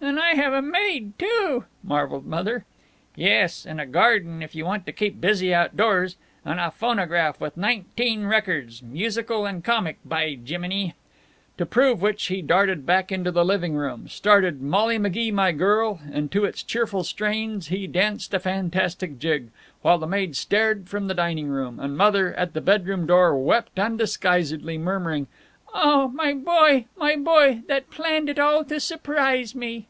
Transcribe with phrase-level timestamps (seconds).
[0.00, 2.66] "And I have a maid, too!" marveled Mother.
[3.16, 6.16] "Yes, and a garden if you want to keep busy outdoors.
[6.44, 10.94] And a phonograph with nineteen records, musical and comic, by Jiminy!"
[11.56, 16.00] To prove which he darted back into the living room, started "Molly Magee, My Girl,"
[16.12, 19.48] and to its cheerful strains he danced a fantastic jig,
[19.80, 23.78] while the maid stared from the dining room, and Mother, at the bedroom door, wept
[23.78, 25.28] undisguisedly, murmuring,
[25.72, 29.88] "Oh, my boy, my boy, that planned it all to surprise me!"